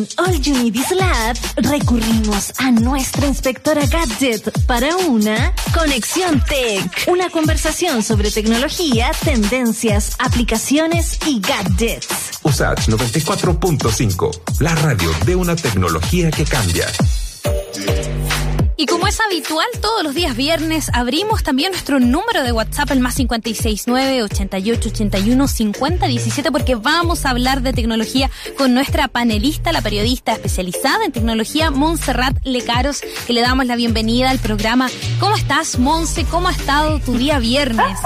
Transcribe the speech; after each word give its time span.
En 0.00 0.08
All 0.16 0.40
You 0.40 0.54
Need 0.54 0.76
Lab 0.98 1.36
recurrimos 1.56 2.54
a 2.56 2.70
nuestra 2.70 3.26
inspectora 3.26 3.84
Gadget 3.84 4.64
para 4.64 4.96
una 4.96 5.54
Conexión 5.74 6.42
Tech. 6.48 7.06
Una 7.06 7.28
conversación 7.28 8.02
sobre 8.02 8.30
tecnología, 8.30 9.10
tendencias, 9.22 10.16
aplicaciones 10.18 11.18
y 11.26 11.38
gadgets. 11.40 12.40
USAT 12.42 12.88
94.5, 12.88 14.60
la 14.60 14.74
radio 14.74 15.10
de 15.26 15.36
una 15.36 15.54
tecnología 15.54 16.30
que 16.30 16.44
cambia. 16.44 16.86
Y 18.80 18.86
como 18.86 19.06
es 19.06 19.20
habitual, 19.20 19.66
todos 19.82 20.02
los 20.02 20.14
días 20.14 20.34
viernes 20.34 20.90
abrimos 20.94 21.42
también 21.42 21.70
nuestro 21.70 22.00
número 22.00 22.42
de 22.42 22.50
WhatsApp, 22.50 22.90
el 22.92 23.00
más 23.00 23.14
569 23.14 24.22
88 24.22 24.88
81 24.88 25.48
50 25.48 26.06
17, 26.06 26.50
porque 26.50 26.76
vamos 26.76 27.26
a 27.26 27.30
hablar 27.30 27.60
de 27.60 27.74
tecnología 27.74 28.30
con 28.56 28.72
nuestra 28.72 29.08
panelista, 29.08 29.70
la 29.72 29.82
periodista 29.82 30.32
especializada 30.32 31.04
en 31.04 31.12
tecnología, 31.12 31.70
Montserrat 31.70 32.34
Lecaros, 32.42 33.02
que 33.26 33.34
le 33.34 33.42
damos 33.42 33.66
la 33.66 33.76
bienvenida 33.76 34.30
al 34.30 34.38
programa. 34.38 34.88
¿Cómo 35.18 35.36
estás, 35.36 35.78
Monse? 35.78 36.24
¿Cómo 36.24 36.48
ha 36.48 36.52
estado 36.52 37.00
tu 37.00 37.12
día 37.18 37.38
viernes? 37.38 37.98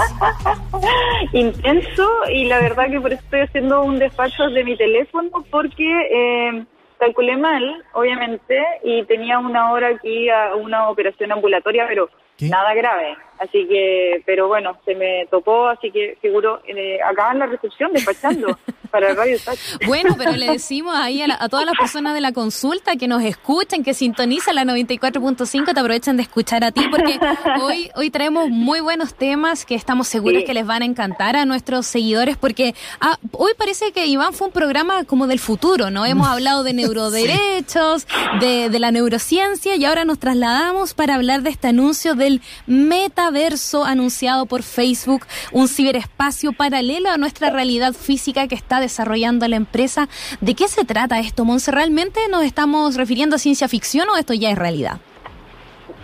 Intenso, 1.31 2.05
y 2.33 2.49
la 2.49 2.59
verdad 2.59 2.91
que 2.91 2.99
por 2.99 3.13
eso 3.13 3.23
estoy 3.23 3.39
haciendo 3.39 3.81
un 3.81 3.97
despacho 3.97 4.49
de 4.49 4.65
mi 4.65 4.75
teléfono, 4.75 5.29
porque... 5.49 5.87
Eh, 6.11 6.65
calculé 6.97 7.37
mal, 7.37 7.83
obviamente, 7.93 8.63
y 8.83 9.03
tenía 9.03 9.39
una 9.39 9.71
hora 9.71 9.89
aquí 9.89 10.29
a 10.29 10.55
una 10.55 10.89
operación 10.89 11.31
ambulatoria, 11.31 11.85
pero 11.87 12.09
nada 12.41 12.73
grave. 12.73 13.15
Así 13.39 13.67
que, 13.67 14.21
pero 14.25 14.47
bueno, 14.47 14.77
se 14.85 14.95
me 14.95 15.27
topó, 15.29 15.67
así 15.67 15.91
que 15.91 16.17
seguro 16.21 16.61
eh, 16.67 16.99
acá 17.01 17.31
en 17.31 17.39
la 17.39 17.47
recepción 17.47 17.91
despachando 17.93 18.57
para 18.95 19.09
el 19.09 19.17
Radio 19.17 19.37
Bueno, 19.85 20.15
pero 20.17 20.31
le 20.31 20.49
decimos 20.51 20.95
ahí 20.95 21.21
a, 21.21 21.49
todas 21.49 21.65
las 21.65 21.75
personas 21.77 22.13
de 22.13 22.21
la 22.21 22.31
consulta 22.31 22.95
que 22.95 23.09
nos 23.09 23.23
escuchen, 23.23 23.83
que 23.83 23.93
sintonizan 23.93 24.55
la 24.55 24.63
94.5, 24.63 25.73
te 25.73 25.79
aprovechen 25.79 26.15
de 26.15 26.23
escuchar 26.23 26.63
a 26.63 26.71
ti, 26.71 26.87
porque 26.89 27.19
hoy, 27.61 27.91
hoy 27.95 28.09
traemos 28.09 28.49
muy 28.49 28.79
buenos 28.79 29.13
temas 29.13 29.65
que 29.65 29.75
estamos 29.75 30.07
seguros 30.07 30.43
que 30.45 30.53
les 30.53 30.65
van 30.65 30.81
a 30.81 30.85
encantar 30.85 31.35
a 31.35 31.43
nuestros 31.43 31.87
seguidores, 31.87 32.37
porque 32.37 32.73
ah, 33.01 33.19
hoy 33.33 33.51
parece 33.57 33.91
que 33.91 34.05
Iván 34.05 34.33
fue 34.33 34.47
un 34.47 34.53
programa 34.53 35.03
como 35.03 35.27
del 35.27 35.39
futuro, 35.39 35.89
¿no? 35.89 36.05
Hemos 36.05 36.29
hablado 36.29 36.63
de 36.63 36.71
neuroderechos, 36.73 38.07
de, 38.39 38.69
de 38.69 38.79
la 38.79 38.91
neurociencia, 38.91 39.75
y 39.75 39.83
ahora 39.83 40.05
nos 40.05 40.19
trasladamos 40.19 40.93
para 40.93 41.15
hablar 41.15 41.41
de 41.41 41.49
este 41.49 41.67
anuncio 41.67 42.15
del 42.15 42.41
meta 42.65 43.29
verso 43.29 43.83
anunciado 43.83 44.45
por 44.45 44.63
Facebook, 44.63 45.25
un 45.51 45.67
ciberespacio 45.67 46.53
paralelo 46.53 47.09
a 47.09 47.17
nuestra 47.17 47.49
realidad 47.49 47.93
física 47.93 48.47
que 48.47 48.55
está 48.55 48.79
desarrollando 48.85 49.47
la 49.47 49.55
empresa. 49.55 50.07
¿De 50.41 50.55
qué 50.55 50.67
se 50.67 50.85
trata 50.85 51.19
esto, 51.19 51.45
Monse? 51.45 51.71
¿Realmente 51.71 52.19
nos 52.29 52.43
estamos 52.43 52.95
refiriendo 52.95 53.35
a 53.35 53.39
ciencia 53.39 53.67
ficción 53.67 54.07
o 54.09 54.17
esto 54.17 54.33
ya 54.33 54.49
es 54.51 54.57
realidad? 54.57 54.97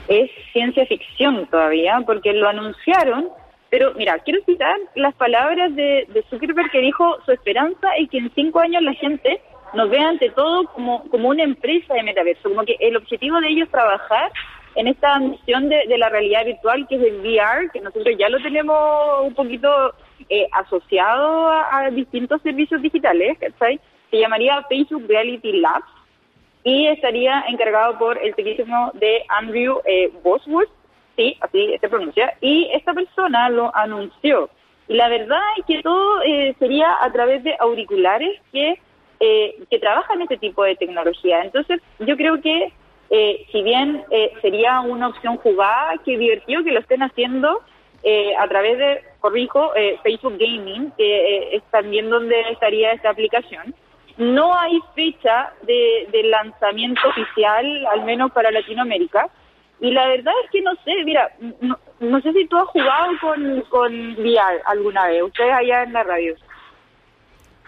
Es 0.08 0.30
ciencia 0.52 0.86
ficción 0.86 1.48
todavía, 1.48 2.02
porque 2.06 2.34
lo 2.34 2.50
anunciaron, 2.50 3.30
pero 3.70 3.94
mira, 3.96 4.20
quiero 4.20 4.44
citar 4.46 4.76
las 4.96 5.14
palabras 5.16 5.74
de, 5.76 6.08
de 6.14 6.24
Zuckerberg 6.30 6.70
que 6.72 6.80
dijo, 6.80 7.18
su 7.26 7.32
esperanza 7.32 7.88
es 7.98 8.10
que 8.10 8.18
en 8.18 8.32
cinco 8.36 8.60
años 8.60 8.82
la 8.84 8.94
gente 8.94 9.42
nos 9.74 9.90
vea 9.90 10.10
ante 10.10 10.30
todo 10.32 10.66
como, 10.74 11.04
como 11.10 11.30
una 11.30 11.44
empresa 11.44 11.94
de 11.94 12.04
metaverso, 12.04 12.50
como 12.50 12.64
que 12.64 12.76
el 12.80 12.98
objetivo 12.98 13.40
de 13.40 13.50
ellos 13.50 13.66
es 13.66 13.72
trabajar 13.72 14.32
en 14.76 14.88
esta 14.88 15.20
misión 15.20 15.70
de, 15.70 15.98
la 15.98 16.10
realidad 16.10 16.46
virtual 16.46 16.86
que 16.88 16.96
es 16.96 17.02
el 17.02 17.20
VR, 17.20 17.70
que 17.72 17.82
nosotros 17.82 18.16
ya 18.18 18.30
lo 18.30 18.42
tenemos 18.42 18.78
un 19.24 19.34
poquito 19.34 19.70
eh, 20.30 20.48
asociado 20.52 21.50
a, 21.50 21.90
distintos 21.92 22.42
servicios 22.42 22.82
digitales. 22.82 23.38
Se 24.10 24.20
llamaría 24.20 24.64
Facebook 24.70 25.06
Reality 25.08 25.54
Labs 25.54 25.88
y 26.64 26.88
estaría 26.88 27.44
encargado 27.48 27.98
por 27.98 28.18
el 28.18 28.36
tecnísimo 28.36 28.92
de 28.96 29.24
Andrew 29.30 29.82
eh, 29.86 30.12
Bosworth, 30.24 30.70
sí, 31.16 31.38
así 31.42 31.78
se 31.80 31.90
pronuncia, 31.90 32.34
y 32.42 32.70
esta 32.74 32.94
persona 32.94 33.50
lo 33.50 33.76
anunció. 33.76 34.50
Y 34.88 34.96
la 34.96 35.08
verdad 35.08 35.42
es 35.58 35.66
que 35.66 35.82
todo 35.82 36.22
eh, 36.24 36.54
sería 36.60 36.98
a 37.02 37.12
través 37.12 37.44
de 37.44 37.56
auriculares 37.60 38.40
que, 38.52 38.80
eh, 39.20 39.56
que 39.70 39.80
trabajan 39.80 40.22
este 40.22 40.38
tipo 40.38 40.64
de 40.64 40.76
tecnología. 40.76 41.42
Entonces, 41.42 41.82
yo 42.00 42.18
creo 42.18 42.42
que 42.42 42.74
eh, 43.14 43.46
si 43.52 43.62
bien 43.62 44.06
eh, 44.10 44.32
sería 44.42 44.80
una 44.80 45.10
opción 45.10 45.36
jugada, 45.36 45.98
que 46.06 46.18
divertido 46.18 46.64
que 46.64 46.72
lo 46.72 46.80
estén 46.80 47.04
haciendo 47.04 47.60
eh, 48.04 48.34
a 48.38 48.48
través 48.48 48.78
de, 48.78 49.04
corrijo, 49.22 49.72
Facebook 50.04 50.38
Gaming, 50.38 50.92
que 50.98 51.56
es 51.56 51.64
también 51.72 52.10
donde 52.10 52.38
estaría 52.52 52.92
esta 52.92 53.12
aplicación. 53.12 53.74
No 54.18 54.54
hay 54.54 54.80
fecha 54.94 55.54
de, 55.62 56.22
lanzamiento 56.26 57.08
oficial, 57.08 57.86
al 57.88 58.04
menos 58.04 58.32
para 58.32 58.52
Latinoamérica. 58.52 59.30
Y 59.80 59.92
la 59.92 60.08
verdad 60.08 60.34
es 60.44 60.52
que 60.52 60.62
no 60.62 60.76
sé, 60.84 61.04
mira, 61.06 61.32
no, 62.00 62.22
sé 62.22 62.34
si 62.34 62.46
tú 62.46 62.58
has 62.58 62.68
jugado 62.68 63.12
con, 63.20 63.62
con 63.70 64.12
VR 64.20 64.62
alguna 64.66 65.08
vez, 65.08 65.24
ustedes 65.24 65.54
allá 65.54 65.84
en 65.84 65.94
la 65.94 66.04
radio. 66.04 66.36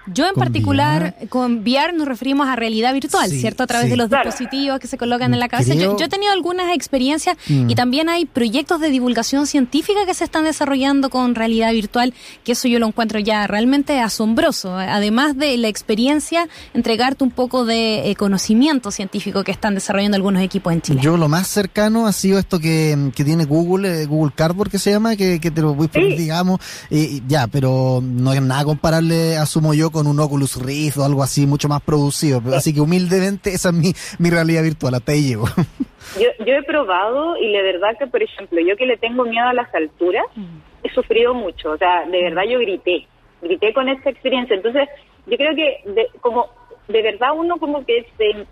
Yo 0.07 0.27
en 0.27 0.35
particular, 0.35 1.15
con 1.29 1.59
VR 1.59 1.93
nos 1.93 2.07
referimos 2.07 2.47
a 2.47 2.55
realidad 2.55 2.93
virtual, 2.93 3.29
¿cierto? 3.29 3.63
A 3.63 3.67
través 3.67 3.89
de 3.89 3.95
los 3.95 4.09
dispositivos 4.09 4.79
que 4.79 4.87
se 4.87 4.97
colocan 4.97 5.33
en 5.33 5.39
la 5.39 5.47
cabeza. 5.47 5.73
Yo, 5.75 5.95
he 5.97 6.09
tenido 6.09 6.33
algunas 6.33 6.75
experiencias 6.75 7.37
mm. 7.47 7.69
y 7.69 7.75
también 7.75 8.09
hay 8.09 8.25
proyectos 8.25 8.81
de 8.81 8.89
divulgación 8.89 9.47
científica 9.47 10.05
que 10.05 10.13
se 10.13 10.25
están 10.25 10.43
desarrollando 10.43 11.09
con 11.09 11.35
realidad 11.35 11.71
virtual, 11.71 12.13
que 12.43 12.51
eso 12.51 12.67
yo 12.67 12.79
lo 12.79 12.87
encuentro 12.87 13.19
ya 13.19 13.47
realmente 13.47 13.99
asombroso. 14.01 14.75
Además 14.75 15.37
de 15.37 15.55
la 15.57 15.69
experiencia, 15.69 16.49
entregarte 16.73 17.23
un 17.23 17.31
poco 17.31 17.63
de 17.65 18.11
eh, 18.11 18.15
conocimiento 18.15 18.91
científico 18.91 19.43
que 19.43 19.51
están 19.51 19.73
desarrollando 19.73 20.17
algunos 20.17 20.41
equipos 20.41 20.73
en 20.73 20.81
Chile. 20.81 20.99
Yo 21.01 21.15
lo 21.15 21.29
más 21.29 21.47
cercano 21.47 22.07
ha 22.07 22.11
sido 22.11 22.39
esto 22.39 22.59
que, 22.59 23.11
tiene 23.15 23.45
Google, 23.45 24.01
eh, 24.01 24.05
Google 24.05 24.33
Cardboard 24.35 24.69
que 24.69 24.79
se 24.79 24.91
llama, 24.91 25.15
que, 25.15 25.39
te 25.39 25.61
lo 25.61 25.73
voy 25.73 25.87
a 25.87 25.91
poner, 25.91 26.17
digamos, 26.17 26.59
ya, 27.27 27.47
pero 27.47 28.01
no 28.03 28.33
es 28.33 28.41
nada 28.41 28.65
comparable, 28.65 29.37
asumo 29.37 29.73
yo, 29.73 29.92
con 29.93 30.07
un 30.07 30.19
Oculus 30.19 30.61
Rift 30.61 30.97
o 30.97 31.05
algo 31.05 31.23
así, 31.23 31.47
mucho 31.47 31.69
más 31.69 31.81
producido. 31.81 32.41
Así 32.53 32.73
que 32.73 32.81
humildemente 32.81 33.51
esa 33.53 33.69
es 33.69 33.75
mi, 33.75 33.93
mi 34.19 34.29
realidad 34.29 34.63
virtual, 34.63 34.95
hasta 34.95 35.13
ahí 35.13 35.23
llego. 35.23 35.45
Yo, 36.19 36.45
yo 36.45 36.53
he 36.53 36.63
probado 36.63 37.37
y 37.37 37.51
de 37.51 37.63
verdad 37.63 37.97
que, 37.97 38.05
por 38.05 38.21
ejemplo, 38.21 38.59
yo 38.61 38.75
que 38.75 38.85
le 38.85 38.97
tengo 38.97 39.23
miedo 39.23 39.47
a 39.47 39.53
las 39.53 39.73
alturas, 39.73 40.25
he 40.83 40.89
sufrido 40.89 41.33
mucho. 41.33 41.71
O 41.71 41.77
sea, 41.77 42.05
de 42.05 42.23
verdad 42.23 42.43
yo 42.43 42.59
grité, 42.59 43.07
grité 43.41 43.73
con 43.73 43.89
esta 43.89 44.11
experiencia. 44.11 44.55
Entonces, 44.55 44.89
yo 45.25 45.37
creo 45.37 45.55
que 45.55 45.81
de, 45.85 46.07
como 46.19 46.49
de 46.87 47.01
verdad 47.01 47.29
uno 47.35 47.57
como 47.57 47.85
que 47.85 48.05
se 48.17 48.45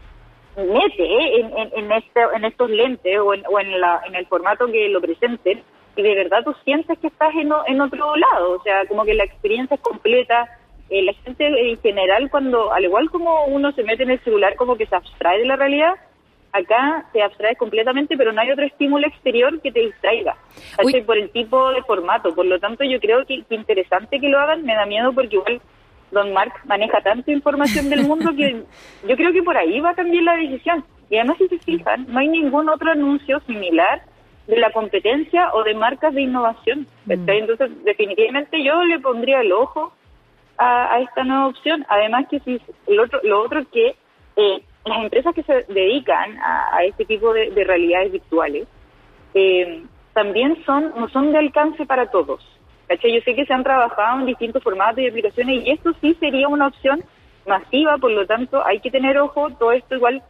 mete 0.59 1.03
¿eh? 1.03 1.41
en, 1.41 1.84
en, 1.84 1.91
este, 1.91 2.22
en 2.35 2.46
estos 2.46 2.69
lentes 2.69 3.19
o, 3.19 3.34
en, 3.34 3.44
o 3.46 3.59
en, 3.59 3.79
la, 3.79 4.02
en 4.08 4.16
el 4.16 4.25
formato 4.25 4.66
que 4.68 4.90
lo 4.90 5.02
presenten 5.02 5.62
y 5.96 6.02
de 6.02 6.16
verdad 6.16 6.44
tú 6.44 6.53
sientes 6.63 6.97
que 7.00 7.08
estás 7.08 7.34
en, 7.35 7.52
en 7.68 7.81
otro 7.81 8.16
lado, 8.16 8.52
o 8.52 8.63
sea, 8.63 8.85
como 8.88 9.03
que 9.03 9.13
la 9.13 9.23
experiencia 9.23 9.75
es 9.75 9.81
completa, 9.81 10.50
eh, 10.91 11.03
la 11.03 11.13
gente 11.13 11.47
en 11.47 11.79
general 11.79 12.29
cuando, 12.29 12.74
al 12.74 12.84
igual 12.84 13.09
como 13.09 13.46
uno 13.46 13.72
se 13.72 13.84
mete 13.84 14.03
en 14.03 14.12
el 14.12 14.24
celular 14.25 14.56
como 14.57 14.75
que 14.75 14.85
se 14.85 14.96
abstrae 14.96 15.40
de 15.40 15.46
la 15.46 15.56
realidad, 15.56 15.94
acá 16.52 17.06
te 17.13 17.24
abstraes 17.24 17.57
completamente, 17.57 18.18
pero 18.18 18.34
no 18.34 18.41
hay 18.41 18.52
otro 18.52 18.66
estímulo 18.66 19.07
exterior 19.07 19.62
que 19.62 19.72
te 19.72 19.79
distraiga, 19.79 20.35
por 21.06 21.18
el 21.18 21.29
tipo 21.29 21.72
de 21.72 21.81
formato. 21.84 22.35
Por 22.35 22.46
lo 22.46 22.59
tanto, 22.59 22.84
yo 22.84 23.00
creo 23.00 23.25
que, 23.25 23.41
que, 23.44 23.56
interesante 23.56 24.19
que 24.19 24.28
lo 24.28 24.38
hagan, 24.38 24.66
me 24.66 24.75
da 24.75 24.85
miedo 24.85 25.13
porque 25.13 25.38
igual 25.38 25.62
Don 26.12 26.34
Mark 26.34 26.52
maneja 26.66 27.00
tanta 27.00 27.31
información 27.31 27.90
del 27.90 28.03
mundo 28.03 28.31
que 28.35 28.63
yo 29.08 29.16
creo 29.16 29.31
que 29.31 29.44
por 29.44 29.56
ahí 29.56 29.79
va 29.79 29.91
a 29.91 29.96
cambiar 29.96 30.23
la 30.23 30.35
decisión. 30.35 30.84
Y 31.09 31.16
además, 31.16 31.38
si 31.38 31.47
se 31.47 31.59
fijan, 31.59 32.06
no 32.09 32.19
hay 32.19 32.28
ningún 32.28 32.68
otro 32.68 32.91
anuncio 32.91 33.40
similar 33.47 34.02
de 34.47 34.58
la 34.58 34.72
competencia 34.72 35.53
o 35.53 35.63
de 35.63 35.73
marcas 35.73 36.13
de 36.13 36.23
innovación. 36.23 36.85
Mm. 37.06 37.29
Entonces, 37.29 37.84
definitivamente 37.85 38.62
yo 38.62 38.84
le 38.84 39.00
pondría 39.00 39.40
el 39.40 39.53
ojo 39.53 39.94
a, 40.62 41.00
esta 41.00 41.24
nueva 41.24 41.48
opción. 41.48 41.86
Además 41.90 42.26
que 42.30 42.40
si 42.42 42.62
lo 42.88 43.04
otro, 43.04 43.20
lo 43.24 43.42
otro 43.42 43.64
que 43.72 43.96
eh, 44.36 44.64
las 44.86 45.04
empresas 45.04 45.34
que 45.34 45.44
se 45.44 45.66
dedican 45.70 46.38
a, 46.40 46.84
este 46.84 47.06
tipo 47.06 47.34
de, 47.34 47.52
realidades 47.66 48.12
virtuales 48.12 48.68
eh, 49.34 49.84
también 50.14 50.64
son 50.66 50.94
no 50.96 51.09
son 51.09 51.32
de 51.32 51.40
alcance 51.40 51.85
para 51.85 52.09
todos. 52.09 52.47
Yo 52.90 53.22
sé 53.24 53.35
que 53.35 53.46
se 53.46 53.53
han 53.53 53.64
trabajado 53.64 54.20
en 54.20 54.26
distintos 54.26 54.62
formatos 54.62 55.00
y 55.00 55.08
aplicaciones 55.08 55.66
y 55.66 55.72
esto 55.72 55.94
sí 56.02 56.14
sería 56.20 56.50
una 56.50 56.68
opción 56.68 57.02
masiva, 57.47 57.97
por 57.97 58.12
lo 58.12 58.28
tanto 58.28 58.66
hay 58.66 58.82
que 58.82 58.91
tener 58.91 59.18
ojo, 59.18 59.50
todo 59.52 59.72
esto 59.72 59.96
igual 59.96 60.22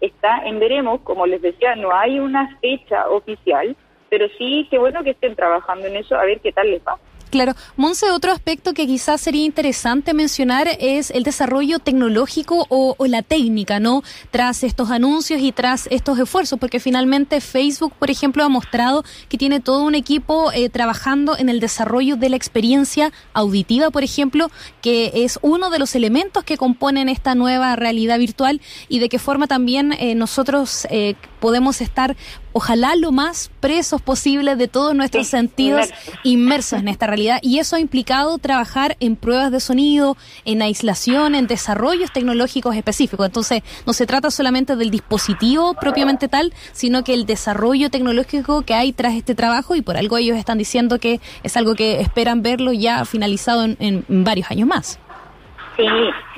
está 0.00 0.38
en 0.44 0.58
veremos, 0.58 1.00
como 1.02 1.26
les 1.26 1.40
decía, 1.40 1.76
no 1.76 1.92
hay 1.92 2.18
una 2.18 2.58
fecha 2.60 3.08
oficial, 3.08 3.76
pero 4.10 4.26
sí, 4.36 4.66
qué 4.68 4.78
bueno 4.78 5.04
que 5.04 5.10
estén 5.10 5.36
trabajando 5.36 5.86
en 5.86 5.96
eso, 5.96 6.16
a 6.16 6.24
ver 6.24 6.40
qué 6.40 6.50
tal 6.50 6.68
les 6.68 6.82
va. 6.82 6.98
Claro. 7.30 7.54
Monse, 7.76 8.10
otro 8.10 8.32
aspecto 8.32 8.72
que 8.72 8.86
quizás 8.86 9.20
sería 9.20 9.44
interesante 9.44 10.14
mencionar 10.14 10.68
es 10.80 11.10
el 11.10 11.24
desarrollo 11.24 11.78
tecnológico 11.78 12.66
o, 12.70 12.96
la 13.06 13.22
técnica, 13.22 13.80
¿no? 13.80 14.02
Tras 14.30 14.62
estos 14.64 14.90
anuncios 14.90 15.40
y 15.40 15.52
tras 15.52 15.88
estos 15.90 16.18
esfuerzos, 16.18 16.58
porque 16.58 16.80
finalmente 16.80 17.40
Facebook, 17.40 17.92
por 17.98 18.10
ejemplo, 18.10 18.44
ha 18.44 18.48
mostrado 18.48 19.04
que 19.28 19.38
tiene 19.38 19.60
todo 19.60 19.82
un 19.82 19.94
equipo 19.94 20.52
eh, 20.52 20.68
trabajando 20.68 21.36
en 21.38 21.48
el 21.48 21.60
desarrollo 21.60 22.16
de 22.16 22.28
la 22.28 22.36
experiencia 22.36 23.12
auditiva, 23.32 23.90
por 23.90 24.04
ejemplo, 24.04 24.50
que 24.82 25.12
es 25.14 25.38
uno 25.42 25.70
de 25.70 25.78
los 25.78 25.94
elementos 25.94 26.44
que 26.44 26.56
componen 26.56 27.08
esta 27.08 27.34
nueva 27.34 27.76
realidad 27.76 28.18
virtual 28.18 28.60
y 28.88 28.98
de 28.98 29.08
qué 29.08 29.18
forma 29.18 29.46
también 29.46 29.92
eh, 29.92 30.14
nosotros 30.14 30.86
eh, 30.90 31.14
podemos 31.40 31.80
estar 31.80 32.16
ojalá 32.58 32.96
lo 32.96 33.12
más 33.12 33.52
presos 33.60 34.02
posible 34.02 34.56
de 34.56 34.66
todos 34.66 34.92
nuestros 34.92 35.28
sentidos 35.28 35.90
inmersos 36.24 36.80
en 36.80 36.88
esta 36.88 37.06
realidad. 37.06 37.38
Y 37.40 37.60
eso 37.60 37.76
ha 37.76 37.78
implicado 37.78 38.36
trabajar 38.38 38.96
en 38.98 39.14
pruebas 39.14 39.52
de 39.52 39.60
sonido, 39.60 40.16
en 40.44 40.60
aislación, 40.60 41.36
en 41.36 41.46
desarrollos 41.46 42.10
tecnológicos 42.10 42.74
específicos. 42.74 43.26
Entonces, 43.26 43.62
no 43.86 43.92
se 43.92 44.06
trata 44.06 44.32
solamente 44.32 44.74
del 44.74 44.90
dispositivo 44.90 45.74
propiamente 45.74 46.26
tal, 46.26 46.52
sino 46.72 47.04
que 47.04 47.14
el 47.14 47.26
desarrollo 47.26 47.90
tecnológico 47.90 48.62
que 48.62 48.74
hay 48.74 48.92
tras 48.92 49.14
este 49.14 49.36
trabajo 49.36 49.76
y 49.76 49.82
por 49.82 49.96
algo 49.96 50.18
ellos 50.18 50.36
están 50.36 50.58
diciendo 50.58 50.98
que 50.98 51.20
es 51.44 51.56
algo 51.56 51.76
que 51.76 52.00
esperan 52.00 52.42
verlo 52.42 52.72
ya 52.72 53.04
finalizado 53.04 53.62
en, 53.62 53.76
en 53.78 54.24
varios 54.24 54.50
años 54.50 54.66
más. 54.66 54.98
Sí, 55.76 55.86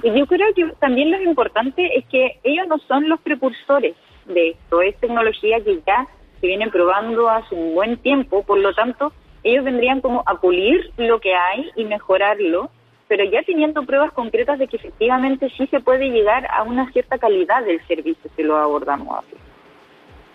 y 0.03 0.19
yo 0.19 0.27
creo 0.27 0.49
que 0.55 0.67
también 0.81 1.11
lo 1.11 1.23
importante 1.23 1.97
es 1.97 2.05
que 2.11 2.39
ellos 2.45 2.67
no 2.69 2.77
son 2.87 3.09
los 3.09 3.19
precursores 3.23 3.95
de 4.33 4.51
esto. 4.51 4.83
Es 4.83 4.97
tecnología 4.97 5.61
que 5.61 5.81
ya 5.87 6.07
se 6.41 6.47
viene 6.47 6.69
probando 6.71 7.29
hace 7.29 7.55
un 7.55 7.75
buen 7.75 7.99
tiempo, 7.99 8.43
por 8.43 8.59
lo 8.59 8.73
tanto, 8.75 9.13
ellos 9.43 9.65
vendrían 9.65 10.01
como 10.01 10.23
a 10.27 10.35
pulir 10.41 10.91
lo 10.97 11.21
que 11.21 11.35
hay 11.35 11.71
y 11.77 11.85
mejorarlo, 11.85 12.71
pero 13.09 13.25
ya 13.25 13.43
teniendo 13.43 13.83
pruebas 13.83 14.13
concretas 14.13 14.59
de 14.59 14.67
que 14.67 14.77
efectivamente 14.77 15.51
sí 15.57 15.67
se 15.67 15.81
puede 15.81 16.11
llegar 16.11 16.47
a 16.51 16.63
una 16.63 16.91
cierta 16.93 17.19
calidad 17.19 17.65
del 17.65 17.85
servicio 17.87 18.31
si 18.37 18.43
lo 18.43 18.57
abordamos 18.57 19.19
así. 19.19 19.37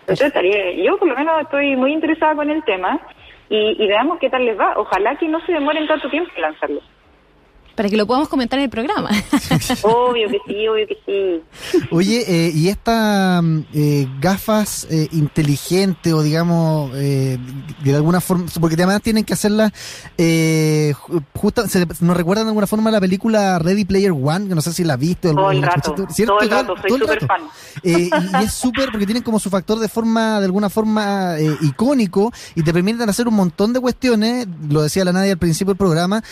Entonces, 0.08 0.84
yo 0.84 0.98
por 0.98 1.08
lo 1.08 1.16
menos 1.16 1.42
estoy 1.42 1.74
muy 1.74 1.92
interesada 1.92 2.36
con 2.36 2.48
el 2.48 2.62
tema 2.64 3.00
y, 3.48 3.82
y 3.82 3.88
veamos 3.88 4.18
qué 4.20 4.30
tal 4.30 4.44
les 4.44 4.58
va. 4.58 4.74
Ojalá 4.76 5.16
que 5.16 5.26
no 5.26 5.44
se 5.44 5.52
demoren 5.52 5.88
tanto 5.88 6.08
tiempo 6.08 6.30
en 6.36 6.42
lanzarlo 6.42 6.80
para 7.76 7.88
que 7.88 7.96
lo 7.96 8.06
podamos 8.06 8.28
comentar 8.28 8.58
en 8.58 8.64
el 8.64 8.70
programa. 8.70 9.10
obvio 9.82 10.28
que 10.28 10.38
sí, 10.46 10.66
obvio 10.66 10.86
que 10.86 10.98
sí. 11.06 11.80
Oye, 11.90 12.24
eh, 12.26 12.50
¿y 12.52 12.68
estas 12.68 13.44
eh, 13.74 14.08
gafas 14.20 14.86
eh, 14.90 15.08
inteligentes 15.12 16.12
o 16.12 16.22
digamos, 16.22 16.90
eh, 16.94 17.38
de 17.84 17.94
alguna 17.94 18.20
forma, 18.20 18.46
porque 18.60 18.74
además 18.74 19.02
tienen 19.02 19.24
que 19.24 19.34
hacerlas, 19.34 19.72
eh, 20.16 20.94
justo, 21.34 21.68
se, 21.68 21.86
nos 22.00 22.16
recuerdan 22.16 22.46
de 22.46 22.50
alguna 22.50 22.66
forma 22.66 22.90
la 22.90 23.00
película 23.00 23.58
Ready 23.58 23.84
Player 23.84 24.12
One, 24.12 24.48
que 24.48 24.54
no 24.54 24.62
sé 24.62 24.72
si 24.72 24.84
la 24.84 24.96
viste. 24.96 25.32
Todo 25.32 25.50
el, 25.50 25.62
rato, 25.62 25.94
todo 25.94 26.40
el 26.40 26.50
rato, 26.50 26.74
soy 26.80 26.98
súper 26.98 27.26
fan. 27.26 27.42
y, 27.82 27.90
y, 27.90 28.44
es 28.44 28.52
súper 28.52 28.90
porque 28.90 29.06
tienen 29.06 29.22
como 29.22 29.38
su 29.38 29.50
factor 29.50 29.78
de 29.78 29.88
forma, 29.88 30.40
de 30.40 30.46
alguna 30.46 30.70
forma 30.70 31.36
icónico 31.60 32.32
y 32.54 32.62
te 32.62 32.72
permiten 32.72 33.08
hacer 33.08 33.28
un 33.28 33.34
montón 33.34 33.72
de 33.72 33.80
cuestiones, 33.80 34.46
lo 34.68 34.82
decía 34.82 35.04
la 35.04 35.12
Nadia 35.12 35.32
al 35.32 35.38
principio 35.38 35.74
del 35.74 35.78
programa, 35.78 36.22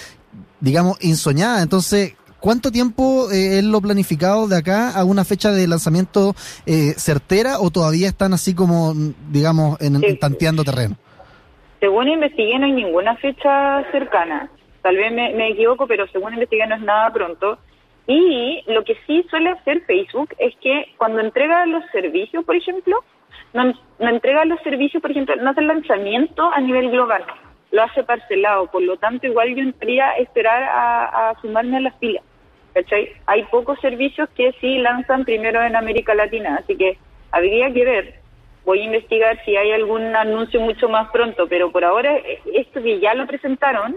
digamos, 0.64 0.96
insoñada. 1.05 1.62
Entonces, 1.62 2.16
¿cuánto 2.40 2.72
tiempo 2.72 3.31
eh, 3.31 3.58
es 3.58 3.64
lo 3.64 3.81
planificado 3.81 4.49
de 4.49 4.56
acá 4.56 4.99
a 4.99 5.05
una 5.05 5.25
fecha 5.25 5.50
de 5.50 5.69
lanzamiento 5.69 6.34
eh, 6.66 6.94
certera 6.96 7.61
o 7.61 7.70
todavía 7.70 8.08
están 8.08 8.32
así 8.32 8.55
como, 8.55 8.94
digamos, 9.31 9.81
en, 9.81 10.19
tanteando 10.19 10.64
terreno? 10.64 10.96
Según 11.81 12.08
investigué, 12.08 12.58
no 12.58 12.64
hay 12.64 12.72
ninguna 12.72 13.14
fecha 13.16 13.84
cercana. 13.93 14.50
Tal 14.81 14.96
vez 14.96 15.12
me, 15.12 15.50
equivoco, 15.50 15.87
pero 15.87 16.06
según 16.08 16.32
investigué 16.32 16.67
no 16.67 16.76
es 16.76 16.82
nada 16.82 17.12
pronto. 17.12 17.58
Y 18.06 18.62
lo 18.67 18.84
que 18.84 18.96
sí 19.06 19.25
suele 19.31 19.50
hacer 19.50 19.82
Facebook 19.87 20.31
es 20.38 20.55
que 20.62 20.87
cuando 20.96 21.20
entrega 21.20 21.67
los 21.67 21.84
servicios, 21.93 22.44
por 22.44 22.56
ejemplo, 22.56 22.96
no, 23.52 23.64
no 23.64 24.08
entrega 24.08 24.44
los 24.46 24.60
servicios, 24.62 25.00
por 25.00 25.10
ejemplo, 25.10 25.37
no 25.37 25.50
hace 25.50 25.60
el 25.60 25.69
lanzamiento 25.69 26.50
a 26.55 26.60
nivel 26.60 26.90
global 26.90 27.25
lo 27.75 27.82
hace 27.82 28.05
parcelado, 28.05 28.69
por 28.69 28.82
lo 28.82 28.97
tanto 28.99 29.26
igual 29.26 29.53
yo 29.53 29.61
entraría 29.61 30.11
a 30.11 30.19
esperar 30.19 30.62
a, 30.62 31.35
sumarme 31.43 31.79
a 31.79 31.81
las 31.81 31.99
filas. 31.99 32.23
¿cachai? 32.73 33.11
Hay 33.26 33.43
pocos 33.44 33.81
servicios 33.81 34.29
que 34.37 34.53
sí 34.61 34.79
lanzan 34.79 35.25
primero 35.25 35.61
en 35.61 35.75
América 35.75 36.15
Latina, 36.15 36.61
así 36.62 36.76
que 36.76 36.97
habría 37.32 37.73
que 37.73 37.85
ver. 37.85 38.15
Voy 38.65 38.81
a 38.81 38.85
investigar 38.85 39.44
si 39.44 39.56
hay 39.56 39.73
algún 39.73 40.15
anuncio 40.15 40.61
mucho 40.61 40.88
más 40.88 41.11
pronto, 41.11 41.49
pero 41.49 41.73
por 41.73 41.85
ahora 41.85 42.17
eh, 42.17 42.41
esto 42.55 42.81
que 42.81 43.00
ya 43.00 43.12
lo 43.15 43.26
presentaron 43.26 43.97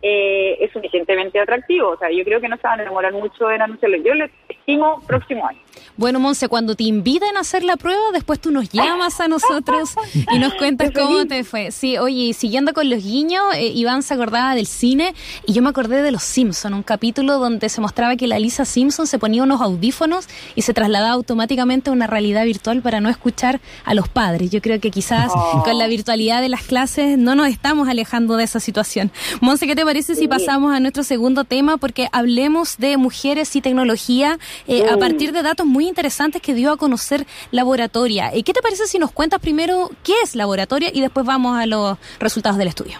eh, 0.00 0.56
es 0.60 0.72
suficientemente 0.72 1.38
atractivo. 1.38 1.90
O 1.90 1.98
sea, 1.98 2.10
yo 2.10 2.24
creo 2.24 2.40
que 2.40 2.48
no 2.48 2.56
se 2.56 2.66
van 2.66 2.80
a 2.80 2.84
demorar 2.84 3.12
mucho 3.12 3.50
en 3.50 3.60
anunciarlo. 3.60 3.98
Yo 3.98 4.14
le 4.14 4.30
estimo 4.48 5.02
próximo 5.06 5.46
año. 5.46 5.60
Bueno, 5.96 6.20
Monse, 6.20 6.48
cuando 6.48 6.74
te 6.74 6.84
inviten 6.84 7.36
a 7.36 7.40
hacer 7.40 7.64
la 7.64 7.76
prueba, 7.76 8.00
después 8.12 8.40
tú 8.40 8.50
nos 8.50 8.70
llamas 8.70 9.20
a 9.20 9.28
nosotros 9.28 9.90
y 10.32 10.38
nos 10.38 10.54
cuentas 10.54 10.90
cómo 10.90 11.26
te 11.26 11.44
fue. 11.44 11.70
Sí, 11.70 11.98
oye, 11.98 12.32
siguiendo 12.32 12.72
con 12.72 12.88
los 12.88 13.02
guiños, 13.02 13.42
eh, 13.54 13.66
Iván 13.66 14.02
se 14.02 14.14
acordaba 14.14 14.54
del 14.54 14.66
cine 14.66 15.14
y 15.46 15.52
yo 15.52 15.62
me 15.62 15.68
acordé 15.68 16.02
de 16.02 16.10
Los 16.10 16.22
Simpson, 16.22 16.72
un 16.72 16.82
capítulo 16.82 17.38
donde 17.38 17.68
se 17.68 17.80
mostraba 17.82 18.16
que 18.16 18.26
la 18.26 18.38
Lisa 18.38 18.64
Simpson 18.64 19.06
se 19.06 19.18
ponía 19.18 19.42
unos 19.42 19.60
audífonos 19.60 20.28
y 20.54 20.62
se 20.62 20.72
trasladaba 20.72 21.12
automáticamente 21.12 21.90
a 21.90 21.92
una 21.92 22.06
realidad 22.06 22.44
virtual 22.44 22.80
para 22.80 23.00
no 23.00 23.10
escuchar 23.10 23.60
a 23.84 23.94
los 23.94 24.08
padres. 24.08 24.50
Yo 24.50 24.62
creo 24.62 24.80
que 24.80 24.90
quizás 24.90 25.30
oh. 25.34 25.62
con 25.62 25.78
la 25.78 25.88
virtualidad 25.88 26.40
de 26.40 26.48
las 26.48 26.62
clases 26.62 27.18
no 27.18 27.34
nos 27.34 27.48
estamos 27.48 27.88
alejando 27.88 28.36
de 28.36 28.44
esa 28.44 28.60
situación. 28.60 29.12
Monse, 29.40 29.66
¿qué 29.66 29.76
te 29.76 29.84
parece 29.84 30.14
si 30.14 30.26
pasamos 30.26 30.74
a 30.74 30.80
nuestro 30.80 31.02
segundo 31.02 31.44
tema? 31.44 31.76
Porque 31.76 32.08
hablemos 32.12 32.78
de 32.78 32.96
mujeres 32.96 33.54
y 33.56 33.60
tecnología 33.60 34.38
eh, 34.66 34.86
a 34.88 34.96
partir 34.96 35.32
de 35.32 35.42
datos 35.42 35.66
muy 35.66 35.81
interesantes 35.88 36.42
que 36.42 36.54
dio 36.54 36.72
a 36.72 36.76
conocer 36.76 37.26
Laboratoria. 37.50 38.34
¿Y 38.34 38.42
qué 38.42 38.52
te 38.52 38.62
parece 38.62 38.86
si 38.86 38.98
nos 38.98 39.12
cuentas 39.12 39.40
primero 39.40 39.90
qué 40.04 40.14
es 40.22 40.34
Laboratoria 40.34 40.90
y 40.92 41.00
después 41.00 41.26
vamos 41.26 41.58
a 41.58 41.66
los 41.66 41.98
resultados 42.18 42.58
del 42.58 42.68
estudio? 42.68 42.96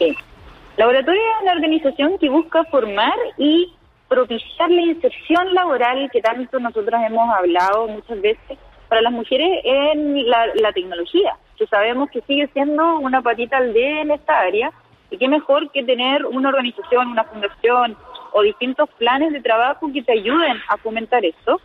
Laboratoria 0.77 1.21
es 1.21 1.43
una 1.43 1.53
organización 1.53 2.19
que 2.19 2.29
busca 2.29 2.65
formar 2.65 3.15
y 3.37 3.73
propiciar 4.09 4.71
la 4.71 4.83
inserción 4.83 5.55
laboral 5.55 6.11
que 6.13 6.21
tanto 6.21 6.59
nosotros 6.59 7.01
hemos 7.07 7.35
hablado 7.35 7.89
muchas 7.89 8.21
veces 8.21 8.59
para 8.89 9.01
las 9.01 9.13
mujeres 9.13 9.49
en 9.65 10.29
la, 10.29 10.73
tecnología, 10.75 11.35
que 11.57 11.67
sabemos 11.67 12.11
que 12.11 12.21
sigue 12.23 12.47
siendo 12.53 12.99
una 12.99 13.23
patita 13.23 13.57
al 13.57 13.75
en 13.75 14.11
esta 14.11 14.39
área 14.39 14.71
y 15.11 15.17
qué 15.17 15.29
mejor 15.29 15.71
que 15.71 15.83
tener 15.83 16.27
una 16.27 16.51
organización, 16.51 17.09
una 17.09 17.25
fundación 17.25 17.97
o 18.33 18.43
distintos 18.43 18.91
planes 18.99 19.33
de 19.33 19.41
trabajo 19.41 19.91
que 19.93 20.03
te 20.03 20.13
ayuden 20.13 20.59
a 20.69 20.77
fomentar 20.77 21.25
esto. 21.25 21.59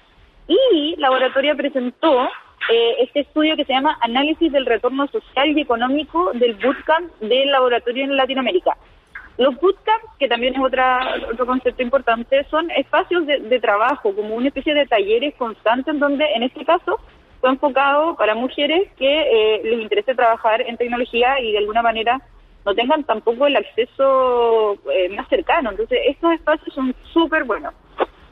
Y 0.47 0.95
Laboratoria 0.97 1.55
presentó 1.55 2.29
eh, 2.69 2.95
este 2.99 3.21
estudio 3.21 3.55
que 3.55 3.65
se 3.65 3.73
llama 3.73 3.97
Análisis 4.01 4.51
del 4.51 4.65
Retorno 4.65 5.07
Social 5.07 5.49
y 5.49 5.61
Económico 5.61 6.31
del 6.33 6.55
Bootcamp 6.55 7.11
del 7.19 7.51
Laboratorio 7.51 8.05
en 8.05 8.15
Latinoamérica. 8.15 8.77
Los 9.37 9.55
bootcamps, 9.57 10.17
que 10.17 10.27
también 10.27 10.55
es 10.55 10.61
otra, 10.61 11.15
otro 11.31 11.45
concepto 11.45 11.83
importante, 11.83 12.43
son 12.49 12.71
espacios 12.71 13.27
de, 13.27 13.59
trabajo, 13.59 14.15
como 14.15 14.33
una 14.33 14.47
especie 14.47 14.73
de 14.73 14.87
talleres 14.87 15.35
constantes, 15.35 15.93
en 15.93 15.99
donde 15.99 16.25
en 16.33 16.41
este 16.41 16.65
caso 16.65 16.99
fue 17.39 17.51
enfocado 17.51 18.15
para 18.15 18.33
mujeres 18.33 18.89
que 18.97 19.21
eh, 19.21 19.61
les 19.63 19.79
interese 19.79 20.15
trabajar 20.15 20.61
en 20.61 20.75
tecnología 20.75 21.39
y 21.39 21.51
de 21.51 21.59
alguna 21.59 21.83
manera 21.83 22.19
no 22.65 22.73
tengan 22.73 23.03
tampoco 23.03 23.45
el 23.45 23.57
acceso 23.57 24.73
eh, 24.91 25.09
más 25.09 25.27
cercano. 25.29 25.69
Entonces, 25.69 25.99
estos 26.07 26.33
espacios 26.33 26.73
son 26.73 26.95
súper 27.13 27.43
buenos. 27.43 27.75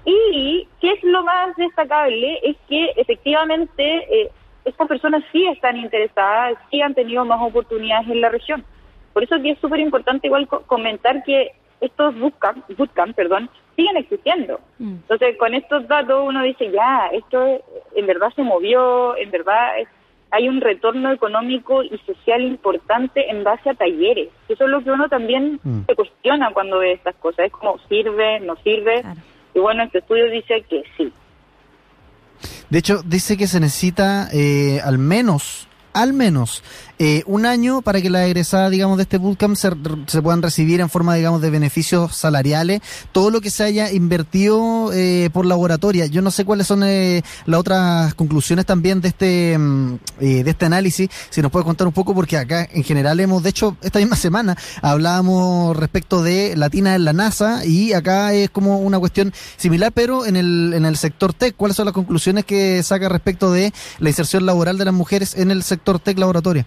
Y, 0.06 0.68
¿qué 0.80 0.92
es 0.92 1.04
lo 1.04 1.24
más 1.24 1.56
destacable? 1.56 2.40
Es 2.44 2.56
que 2.70 2.92
efectivamente 2.96 3.84
eh, 3.84 4.32
estas 4.64 4.88
personas 4.88 5.24
sí 5.32 5.46
están 5.48 5.78
interesadas, 5.78 6.58
sí 6.70 6.82
han 6.82 6.94
tenido 6.94 7.26
más 7.26 7.42
oportunidades 7.42 8.08
en 8.10 8.22
la 8.22 8.30
región. 8.30 8.64
Por 9.14 9.24
eso 9.24 9.42
que 9.42 9.52
es 9.52 9.60
súper 9.60 9.80
importante 9.80 10.28
igual 10.28 10.48
comentar 10.48 11.24
que 11.24 11.52
estos 11.82 12.18
bootcamp, 12.20 12.66
bootcamp, 12.78 13.16
perdón, 13.16 13.50
siguen 13.76 13.98
existiendo. 13.98 14.60
Mm. 14.80 14.96
Entonces, 14.96 15.38
con 15.38 15.54
estos 15.54 15.88
datos 15.88 16.24
uno 16.26 16.44
dice, 16.44 16.72
ya, 16.72 17.08
esto 17.12 17.62
en 17.96 18.08
verdad 18.08 18.30
se 18.36 18.44
movió, 18.44 19.16
en 19.18 19.32
verdad 19.32 19.80
es 19.80 19.88
hay 20.32 20.50
un 20.50 20.60
retorno 20.60 21.12
económico 21.12 21.82
y 21.82 21.98
social 22.00 22.42
importante 22.42 23.30
en 23.30 23.44
base 23.44 23.70
a 23.70 23.74
talleres. 23.74 24.30
Eso 24.50 24.66
es 24.66 24.70
lo 24.70 24.84
que 24.84 24.92
uno 24.92 25.08
también 25.08 25.60
mm. 25.64 25.86
se 25.86 25.96
cuestiona 25.96 26.52
cuando 26.52 26.80
ve 26.80 26.94
estas 26.94 27.16
cosas. 27.16 27.46
Es 27.46 27.52
como, 27.54 27.78
¿sirve? 27.88 28.42
¿No 28.42 28.56
sirve? 28.58 29.02
Y 29.56 29.60
bueno, 29.60 29.84
este 29.84 30.00
estudio 30.00 30.30
dice 30.30 30.64
que 30.70 30.84
sí. 30.98 31.12
De 32.70 32.80
hecho, 32.80 33.02
dice 33.04 33.38
que 33.38 33.48
se 33.48 33.60
necesita 33.60 34.28
eh, 34.34 34.82
al 34.84 34.98
menos 34.98 35.68
al 35.96 36.12
menos 36.12 36.62
eh, 37.00 37.24
un 37.26 37.46
año 37.46 37.82
para 37.82 38.02
que 38.02 38.10
las 38.10 38.26
egresadas, 38.26 38.72
digamos, 38.72 38.98
de 38.98 39.04
este 39.04 39.18
bootcamp 39.18 39.56
se, 39.56 39.70
se, 40.08 40.22
puedan 40.22 40.42
recibir 40.42 40.80
en 40.82 40.90
forma, 40.90 41.16
digamos, 41.16 41.42
de 41.42 41.50
beneficios 41.50 42.16
salariales, 42.16 42.82
todo 43.12 43.30
lo 43.32 43.42
que 43.42 43.50
se 43.50 43.64
haya 43.64 43.92
invertido 43.92 44.92
eh, 44.94 45.30
por 45.34 45.46
laboratoria. 45.46 46.06
Yo 46.06 46.22
no 46.22 46.32
sé 46.32 46.46
cuáles 46.46 46.68
son 46.68 46.84
eh, 46.84 47.22
las 47.46 47.60
otras 47.60 48.14
conclusiones 48.16 48.66
también 48.66 49.02
de 49.02 49.10
este, 49.10 49.58
mm, 49.58 49.96
eh, 50.20 50.44
de 50.44 50.50
este 50.50 50.66
análisis, 50.66 51.10
si 51.30 51.42
nos 51.42 51.52
puede 51.52 51.66
contar 51.66 51.88
un 51.88 51.94
poco, 51.94 52.14
porque 52.14 52.38
acá 52.38 52.68
en 52.72 52.84
general 52.84 53.20
hemos, 53.20 53.44
de 53.44 53.50
hecho, 53.50 53.78
esta 53.82 54.00
misma 54.00 54.16
semana 54.26 54.58
hablábamos 54.82 55.76
respecto 55.76 56.22
de 56.24 56.56
Latina 56.56 56.96
en 56.96 57.06
la 57.06 57.14
NASA 57.14 57.66
y 57.66 57.94
acá 57.94 58.34
es 58.34 58.50
como 58.50 58.80
una 58.80 59.00
cuestión 59.00 59.34
similar, 59.58 59.92
pero 59.92 60.26
en 60.26 60.36
el, 60.36 60.74
en 60.74 60.86
el 60.86 60.98
sector 60.98 61.34
tech. 61.34 61.56
¿Cuáles 61.56 61.78
son 61.78 61.86
las 61.86 61.94
conclusiones 61.94 62.46
que 62.46 62.82
saca 62.84 63.10
respecto 63.10 63.52
de 63.52 63.74
la 64.00 64.10
inserción 64.10 64.46
laboral 64.46 64.78
de 64.78 64.86
las 64.86 64.94
mujeres 64.94 65.36
en 65.36 65.52
el 65.52 65.64
sector 65.64 66.00
tech 66.00 66.18
laboratoria? 66.18 66.66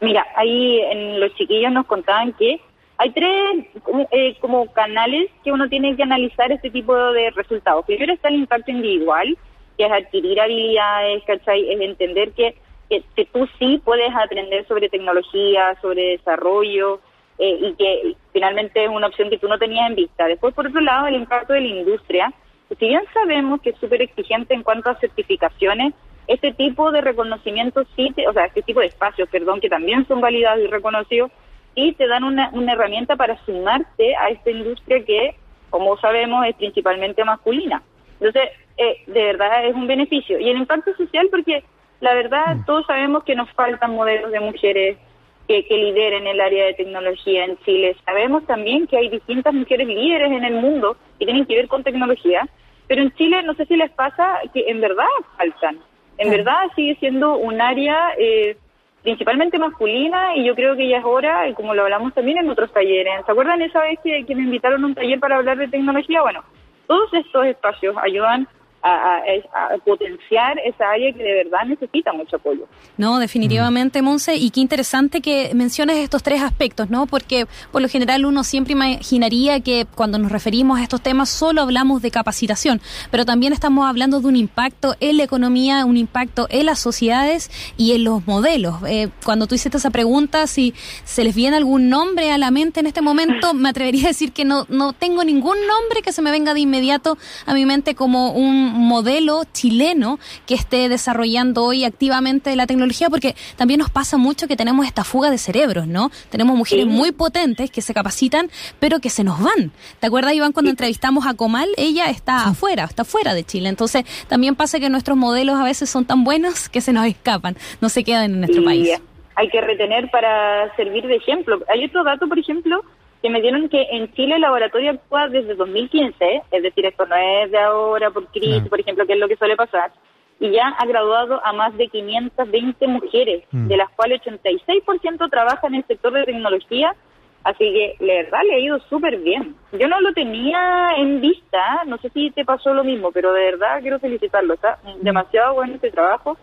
Mira, 0.00 0.26
ahí 0.36 0.80
en 0.80 1.20
los 1.20 1.34
chiquillos 1.34 1.72
nos 1.72 1.86
contaban 1.86 2.32
que 2.34 2.60
hay 2.98 3.10
tres 3.10 3.66
eh, 4.10 4.36
como 4.40 4.72
canales 4.72 5.30
que 5.44 5.52
uno 5.52 5.68
tiene 5.68 5.96
que 5.96 6.02
analizar 6.02 6.50
este 6.50 6.70
tipo 6.70 6.94
de 7.12 7.30
resultados. 7.30 7.84
Primero 7.84 8.12
está 8.12 8.28
el 8.28 8.36
impacto 8.36 8.70
individual, 8.70 9.36
que 9.76 9.84
es 9.84 9.92
adquirir 9.92 10.40
habilidades, 10.40 11.22
¿cachai? 11.24 11.70
Es 11.70 11.80
entender 11.80 12.32
que, 12.32 12.56
que, 12.88 13.24
tú 13.26 13.46
sí 13.58 13.80
puedes 13.84 14.14
aprender 14.14 14.66
sobre 14.66 14.88
tecnología, 14.88 15.76
sobre 15.82 16.16
desarrollo, 16.16 17.00
eh, 17.38 17.58
y 17.60 17.74
que 17.74 18.16
finalmente 18.32 18.82
es 18.82 18.88
una 18.88 19.08
opción 19.08 19.28
que 19.28 19.38
tú 19.38 19.48
no 19.48 19.58
tenías 19.58 19.90
en 19.90 19.96
vista. 19.96 20.26
Después, 20.26 20.54
por 20.54 20.66
otro 20.66 20.80
lado, 20.80 21.06
el 21.06 21.16
impacto 21.16 21.52
de 21.52 21.60
la 21.60 21.68
industria. 21.68 22.32
Si 22.68 22.88
bien 22.88 23.02
sabemos 23.12 23.60
que 23.60 23.70
es 23.70 23.78
súper 23.78 24.02
exigente 24.02 24.54
en 24.54 24.62
cuanto 24.62 24.90
a 24.90 24.98
certificaciones, 24.98 25.92
este 26.28 26.52
tipo 26.52 26.90
de 26.90 27.00
reconocimiento 27.00 27.84
sí, 27.94 28.12
o 28.28 28.32
sea, 28.32 28.46
este 28.46 28.62
tipo 28.62 28.80
de 28.80 28.86
espacios, 28.86 29.28
perdón, 29.28 29.60
que 29.60 29.68
también 29.68 30.06
son 30.06 30.20
validados 30.20 30.64
y 30.64 30.66
reconocidos, 30.66 31.30
y 31.74 31.92
te 31.92 32.06
dan 32.08 32.24
una, 32.24 32.50
una 32.52 32.72
herramienta 32.72 33.16
para 33.16 33.36
sumarte 33.44 34.16
a 34.16 34.30
esta 34.30 34.50
industria 34.50 35.04
que, 35.04 35.36
como 35.70 35.96
sabemos, 35.98 36.46
es 36.46 36.56
principalmente 36.56 37.22
masculina. 37.24 37.82
Entonces, 38.18 38.50
eh, 38.78 39.02
de 39.06 39.24
verdad 39.24 39.66
es 39.66 39.74
un 39.74 39.86
beneficio. 39.86 40.38
Y 40.38 40.48
el 40.48 40.56
impacto 40.56 40.94
social, 40.96 41.28
porque 41.30 41.62
la 42.00 42.14
verdad 42.14 42.56
mm. 42.56 42.64
todos 42.64 42.86
sabemos 42.86 43.24
que 43.24 43.34
nos 43.34 43.50
faltan 43.52 43.94
modelos 43.94 44.32
de 44.32 44.40
mujeres 44.40 44.98
que, 45.46 45.64
que 45.66 45.76
lideren 45.76 46.26
el 46.26 46.40
área 46.40 46.66
de 46.66 46.74
tecnología 46.74 47.44
en 47.44 47.58
Chile. 47.58 47.94
Sabemos 48.04 48.44
también 48.46 48.86
que 48.86 48.96
hay 48.96 49.08
distintas 49.08 49.54
mujeres 49.54 49.86
líderes 49.86 50.32
en 50.32 50.44
el 50.44 50.54
mundo 50.54 50.96
que 51.18 51.26
tienen 51.26 51.46
que 51.46 51.56
ver 51.56 51.68
con 51.68 51.84
tecnología, 51.84 52.48
pero 52.88 53.02
en 53.02 53.12
Chile 53.14 53.42
no 53.42 53.54
sé 53.54 53.66
si 53.66 53.76
les 53.76 53.90
pasa 53.90 54.40
que 54.52 54.64
en 54.68 54.80
verdad 54.80 55.04
faltan 55.36 55.78
en 56.18 56.30
verdad 56.30 56.68
sigue 56.74 56.96
siendo 56.96 57.36
un 57.36 57.60
área 57.60 58.12
eh, 58.18 58.56
principalmente 59.02 59.58
masculina 59.58 60.36
y 60.36 60.44
yo 60.44 60.54
creo 60.54 60.76
que 60.76 60.88
ya 60.88 60.98
es 60.98 61.04
hora, 61.04 61.48
y 61.48 61.54
como 61.54 61.74
lo 61.74 61.82
hablamos 61.82 62.12
también 62.14 62.38
en 62.38 62.50
otros 62.50 62.72
talleres. 62.72 63.24
¿Se 63.24 63.32
acuerdan 63.32 63.62
esa 63.62 63.80
vez 63.82 63.98
que, 64.02 64.24
que 64.24 64.34
me 64.34 64.42
invitaron 64.42 64.82
a 64.82 64.86
un 64.86 64.94
taller 64.94 65.20
para 65.20 65.36
hablar 65.36 65.58
de 65.58 65.68
tecnología? 65.68 66.22
Bueno, 66.22 66.42
todos 66.86 67.12
estos 67.14 67.46
espacios 67.46 67.94
ayudan 68.02 68.48
a, 68.86 69.76
potenciar 69.84 70.58
esa 70.64 70.90
área 70.90 71.12
que 71.12 71.22
de 71.22 71.44
verdad 71.44 71.64
necesita 71.66 72.12
mucho 72.12 72.36
apoyo. 72.36 72.66
No, 72.96 73.18
definitivamente, 73.18 74.02
Monse, 74.02 74.36
y 74.36 74.50
qué 74.50 74.60
interesante 74.60 75.20
que 75.20 75.52
menciones 75.54 75.96
estos 75.96 76.22
tres 76.22 76.42
aspectos, 76.42 76.90
¿no? 76.90 77.06
Porque 77.06 77.46
por 77.72 77.82
lo 77.82 77.88
general 77.88 78.24
uno 78.24 78.44
siempre 78.44 78.72
imaginaría 78.72 79.60
que 79.60 79.86
cuando 79.94 80.18
nos 80.18 80.32
referimos 80.32 80.78
a 80.78 80.82
estos 80.82 81.02
temas 81.02 81.28
solo 81.28 81.62
hablamos 81.62 82.02
de 82.02 82.10
capacitación, 82.10 82.80
pero 83.10 83.24
también 83.24 83.52
estamos 83.52 83.86
hablando 83.88 84.20
de 84.20 84.28
un 84.28 84.36
impacto 84.36 84.94
en 85.00 85.16
la 85.16 85.24
economía, 85.24 85.84
un 85.84 85.96
impacto 85.96 86.46
en 86.50 86.66
las 86.66 86.78
sociedades 86.78 87.50
y 87.76 87.92
en 87.92 88.04
los 88.04 88.26
modelos. 88.26 88.76
Eh, 88.86 89.08
cuando 89.24 89.46
tú 89.46 89.54
hiciste 89.54 89.78
esa 89.78 89.90
pregunta, 89.90 90.46
si 90.46 90.74
se 91.04 91.24
les 91.24 91.34
viene 91.34 91.56
algún 91.56 91.88
nombre 91.88 92.30
a 92.32 92.38
la 92.38 92.50
mente 92.50 92.80
en 92.80 92.86
este 92.86 93.02
momento, 93.02 93.54
me 93.54 93.68
atrevería 93.68 94.04
a 94.04 94.08
decir 94.08 94.32
que 94.32 94.44
no, 94.44 94.66
no 94.68 94.92
tengo 94.92 95.24
ningún 95.24 95.56
nombre 95.66 96.02
que 96.02 96.12
se 96.12 96.22
me 96.22 96.30
venga 96.30 96.54
de 96.54 96.60
inmediato 96.60 97.18
a 97.46 97.54
mi 97.54 97.66
mente 97.66 97.94
como 97.94 98.30
un 98.32 98.75
modelo 98.76 99.42
chileno 99.52 100.18
que 100.46 100.54
esté 100.54 100.88
desarrollando 100.88 101.64
hoy 101.64 101.84
activamente 101.84 102.54
la 102.56 102.66
tecnología, 102.66 103.10
porque 103.10 103.34
también 103.56 103.78
nos 103.78 103.90
pasa 103.90 104.16
mucho 104.16 104.46
que 104.48 104.56
tenemos 104.56 104.86
esta 104.86 105.04
fuga 105.04 105.30
de 105.30 105.38
cerebros, 105.38 105.86
¿no? 105.86 106.10
Tenemos 106.30 106.56
mujeres 106.56 106.86
muy 106.86 107.12
potentes 107.12 107.70
que 107.70 107.82
se 107.82 107.94
capacitan, 107.94 108.50
pero 108.78 109.00
que 109.00 109.10
se 109.10 109.24
nos 109.24 109.40
van. 109.40 109.72
¿Te 110.00 110.06
acuerdas, 110.06 110.34
Iván, 110.34 110.52
cuando 110.52 110.70
entrevistamos 110.70 111.26
a 111.26 111.34
Comal? 111.34 111.68
Ella 111.76 112.06
está 112.06 112.44
afuera, 112.48 112.84
está 112.84 113.04
fuera 113.04 113.34
de 113.34 113.44
Chile. 113.44 113.68
Entonces, 113.68 114.04
también 114.28 114.54
pasa 114.54 114.80
que 114.80 114.88
nuestros 114.90 115.16
modelos 115.16 115.58
a 115.58 115.64
veces 115.64 115.90
son 115.90 116.04
tan 116.04 116.24
buenos 116.24 116.68
que 116.68 116.80
se 116.80 116.92
nos 116.92 117.06
escapan, 117.06 117.56
no 117.80 117.88
se 117.88 118.04
quedan 118.04 118.32
en 118.32 118.40
nuestro 118.40 118.64
país. 118.64 119.00
Hay 119.34 119.50
que 119.50 119.60
retener 119.60 120.10
para 120.10 120.74
servir 120.76 121.06
de 121.06 121.16
ejemplo. 121.16 121.62
Hay 121.68 121.84
otro 121.84 122.02
dato, 122.04 122.26
por 122.26 122.38
ejemplo, 122.38 122.82
que 123.26 123.32
me 123.32 123.42
dieron 123.42 123.68
que 123.68 123.82
en 123.90 124.12
Chile 124.12 124.36
el 124.36 124.42
laboratorio 124.42 124.92
actúa 124.92 125.26
desde 125.26 125.56
2015, 125.56 126.42
es 126.48 126.62
decir, 126.62 126.86
esto 126.86 127.06
no 127.06 127.16
es 127.16 127.50
de 127.50 127.58
ahora 127.58 128.08
por 128.10 128.28
crisis, 128.28 128.62
por 128.68 128.78
ejemplo, 128.78 129.04
que 129.04 129.14
es 129.14 129.18
lo 129.18 129.26
que 129.26 129.34
suele 129.34 129.56
pasar, 129.56 129.90
y 130.38 130.52
ya 130.52 130.68
ha 130.68 130.86
graduado 130.86 131.44
a 131.44 131.52
más 131.52 131.76
de 131.76 131.88
520 131.88 132.86
mujeres, 132.86 133.42
mm. 133.50 133.66
de 133.66 133.76
las 133.76 133.90
cuales 133.96 134.22
86% 134.22 135.28
trabajan 135.28 135.74
en 135.74 135.80
el 135.80 135.86
sector 135.88 136.12
de 136.12 136.22
tecnología, 136.22 136.94
así 137.42 137.64
que 137.64 137.96
la 137.98 138.14
verdad 138.14 138.42
le 138.46 138.54
ha 138.54 138.60
ido 138.60 138.78
súper 138.88 139.16
bien. 139.18 139.56
Yo 139.72 139.88
no 139.88 140.00
lo 140.00 140.12
tenía 140.12 140.90
en 140.96 141.20
vista, 141.20 141.82
no 141.84 141.98
sé 141.98 142.10
si 142.10 142.30
te 142.30 142.44
pasó 142.44 142.74
lo 142.74 142.84
mismo, 142.84 143.10
pero 143.10 143.32
de 143.32 143.50
verdad 143.50 143.80
quiero 143.80 143.98
felicitarlo, 143.98 144.54
está 144.54 144.78
mm. 144.84 145.02
demasiado 145.02 145.54
bueno 145.54 145.74
este 145.74 145.90
trabajo 145.90 146.36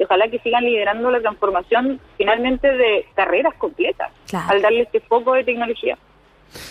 ojalá 0.00 0.28
que 0.28 0.38
sigan 0.38 0.62
liderando 0.64 1.10
la 1.10 1.20
transformación 1.20 2.00
finalmente 2.16 2.68
de 2.68 3.06
carreras 3.14 3.54
completas 3.58 4.12
al 4.32 4.62
darle 4.62 4.82
este 4.82 5.00
foco 5.00 5.32
de 5.32 5.42
tecnología. 5.42 5.98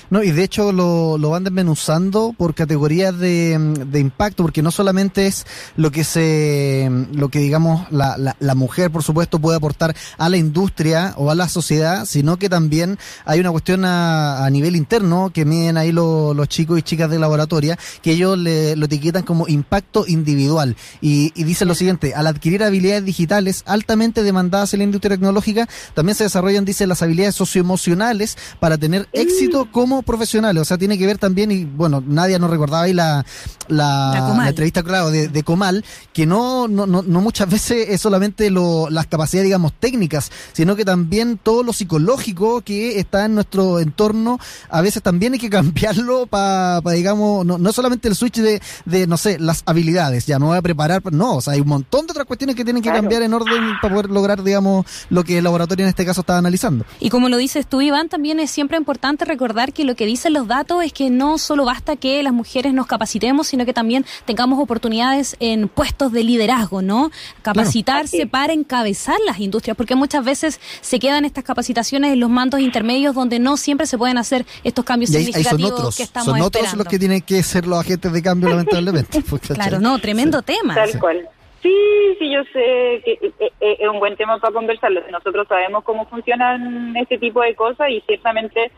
No, 0.10 0.24
y 0.24 0.32
de 0.32 0.44
hecho 0.44 0.72
lo, 0.72 1.18
lo 1.18 1.30
van 1.32 1.44
desmenuzando 1.44 2.34
por 2.38 2.56
categorías 2.56 3.18
de, 3.18 3.58
de, 3.88 4.00
impacto, 4.00 4.44
porque 4.44 4.62
no 4.62 4.72
solamente 4.72 5.28
es 5.28 5.46
lo 5.76 5.92
que 5.92 6.04
se, 6.04 6.90
lo 7.12 7.30
que 7.30 7.40
digamos 7.40 7.92
la, 7.92 8.36
la, 8.40 8.56
mujer, 8.56 8.92
por 8.92 9.04
supuesto, 9.04 9.40
puede 9.40 9.58
aportar 9.58 9.96
a 10.18 10.30
la 10.30 10.38
industria 10.38 11.14
o 11.18 11.30
a 11.30 11.36
la 11.36 11.50
sociedad, 11.50 12.06
sino 12.06 12.38
que 12.38 12.50
también 12.50 12.98
hay 13.26 13.40
una 13.40 13.52
cuestión 13.52 13.86
a, 13.86 14.46
a 14.46 14.50
nivel 14.50 14.76
interno 14.76 15.32
que 15.34 15.46
miden 15.46 15.78
ahí 15.78 15.92
los 15.92 16.48
chicos 16.48 16.80
y 16.80 16.84
chicas 16.84 17.10
de 17.10 17.20
laboratoria, 17.20 17.78
que 18.02 18.12
ellos 18.12 18.38
le, 18.38 18.76
lo 18.76 18.86
etiquetan 18.86 19.24
como 19.24 19.48
impacto 19.48 20.06
individual. 20.08 20.76
Y, 21.02 21.32
y 21.36 21.44
dicen 21.44 21.68
lo 21.68 21.76
siguiente, 21.76 22.14
al 22.16 22.28
adquirir 22.28 22.64
habilidades 22.64 23.06
digitales 23.06 23.64
altamente 23.66 24.24
demandadas 24.24 24.74
en 24.74 24.80
la 24.80 24.84
industria 24.86 25.16
tecnológica, 25.16 25.68
también 25.94 26.16
se 26.16 26.24
desarrollan, 26.24 26.66
dice, 26.66 26.88
las 26.88 27.02
habilidades 27.02 27.36
socioemocionales 27.36 28.38
para 28.60 28.78
tener 28.78 29.08
éxito 29.14 29.67
como 29.72 30.02
profesionales. 30.02 30.62
O 30.62 30.66
sea, 30.66 30.78
tiene 30.78 30.98
que 30.98 31.06
ver 31.06 31.18
también, 31.18 31.52
y 31.52 31.66
bueno, 31.66 32.04
nadie 32.06 32.40
nos 32.40 32.50
recordaba 32.50 32.84
ahí 32.84 32.94
la, 32.94 33.26
la, 33.68 34.48
entrevista, 34.48 34.84
claro, 34.84 35.12
de, 35.12 35.44
Comal, 35.44 35.84
que 36.14 36.26
no, 36.26 36.68
no, 36.68 36.86
no, 36.86 37.22
muchas 37.22 37.50
veces 37.50 37.90
es 37.90 38.02
solamente 38.02 38.50
lo, 38.50 38.90
las 38.90 39.08
capacidades, 39.08 39.46
digamos, 39.46 39.74
técnicas, 39.74 40.32
sino 40.54 40.76
que 40.76 40.84
también 40.84 41.40
todo 41.42 41.64
lo 41.64 41.74
psicológico 41.74 42.62
que 42.62 43.00
está 43.00 43.26
en 43.26 43.36
nuestro 43.36 43.80
entorno, 43.80 44.40
a 44.70 44.82
veces 44.82 45.02
también 45.02 45.34
hay 45.34 45.40
que 45.40 45.50
cambiarlo 45.50 46.28
para, 46.28 46.82
digamos, 46.92 47.46
no, 47.46 47.58
no 47.58 47.72
solamente 47.72 48.08
el 48.08 48.16
switch 48.16 48.38
de, 48.38 48.62
de, 48.86 49.08
no 49.08 49.18
sé, 49.18 49.40
las 49.40 49.64
habilidades, 49.66 50.26
ya 50.26 50.40
me 50.40 50.46
voy 50.46 50.58
a 50.58 50.62
preparar, 50.62 51.02
no, 51.12 51.36
o 51.36 51.42
sea, 51.42 51.54
hay 51.54 51.62
un 51.62 51.68
montón 51.68 52.08
de 52.08 52.12
otras 52.12 52.26
cuestiones 52.26 52.56
que 52.56 52.64
tienen 52.64 52.84
que 52.84 52.92
cambiar 52.92 53.22
en 53.22 53.34
orden 53.34 53.74
para 53.82 53.94
poder 53.94 54.10
lograr, 54.10 54.44
digamos, 54.44 54.86
lo 55.10 55.24
que 55.24 55.38
el 55.38 55.44
laboratorio 55.44 55.86
en 55.86 55.90
este 55.90 56.06
caso 56.06 56.22
está 56.22 56.38
analizando. 56.38 56.86
Y 57.00 57.10
como 57.10 57.30
lo 57.30 57.38
dices 57.38 57.68
tú, 57.68 57.82
Iván, 57.82 58.10
también 58.10 58.40
es 58.40 58.52
siempre 58.52 58.78
importante 58.78 59.26
recordar 59.26 59.57
que 59.66 59.84
lo 59.84 59.96
que 59.96 60.06
dicen 60.06 60.34
los 60.34 60.48
datos 60.48 60.84
es 60.84 60.94
que 60.94 61.10
no 61.10 61.38
solo 61.38 61.66
basta 61.66 61.96
que 61.96 62.22
las 62.24 62.34
mujeres 62.34 62.74
nos 62.74 62.88
capacitemos, 62.88 63.48
sino 63.48 63.66
que 63.66 63.74
también 63.74 64.06
tengamos 64.26 64.60
oportunidades 64.60 65.36
en 65.40 65.68
puestos 65.68 66.12
de 66.12 66.24
liderazgo, 66.24 66.82
¿no? 66.82 67.12
Capacitarse 67.42 68.28
para 68.28 68.54
encabezar 68.54 69.18
las 69.26 69.40
industrias, 69.40 69.76
porque 69.76 69.96
muchas 69.96 70.24
veces 70.24 70.60
se 70.82 71.00
quedan 71.00 71.26
estas 71.26 71.44
capacitaciones 71.44 72.14
en 72.14 72.20
los 72.20 72.30
mandos 72.30 72.60
intermedios 72.60 73.16
donde 73.16 73.40
no 73.40 73.58
siempre 73.58 73.88
se 73.88 73.98
pueden 73.98 74.18
hacer 74.18 74.46
estos 74.64 74.86
cambios 74.86 75.12
significativos 75.12 75.98
que 75.98 76.04
estamos 76.04 76.28
Son 76.28 76.42
otros 76.42 76.74
los 76.76 76.88
que 76.88 77.00
tienen 77.00 77.22
que 77.22 77.42
ser 77.44 77.66
los 77.66 77.80
agentes 77.80 78.12
de 78.14 78.22
cambio, 78.22 78.50
lamentablemente. 78.50 79.24
Pues, 79.28 79.42
claro, 79.42 79.80
no, 79.80 80.00
tremendo 80.00 80.42
tema. 80.42 80.74
Tal 80.74 81.00
cual. 81.00 81.28
Sí, 81.62 81.74
sí, 82.20 82.32
yo 82.32 82.44
sé 82.54 83.02
que 83.04 83.12
eh, 83.22 83.52
eh, 83.60 83.78
es 83.80 83.90
un 83.90 84.00
buen 84.00 84.16
tema 84.16 84.40
para 84.40 84.54
conversarlo. 84.54 85.02
Nosotros 85.12 85.48
sabemos 85.48 85.84
cómo 85.84 86.06
funcionan 86.06 86.96
este 86.96 87.18
tipo 87.18 87.42
de 87.42 87.56
cosas 87.56 87.90
y 87.90 88.02
ciertamente 88.02 88.72